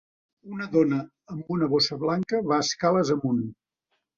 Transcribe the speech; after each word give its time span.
Una 0.53 0.67
dona 0.75 1.01
amb 1.33 1.51
una 1.57 1.69
bossa 1.73 1.99
blanca 2.07 2.41
va 2.53 2.61
escales 2.69 3.13
amunt. 3.19 3.45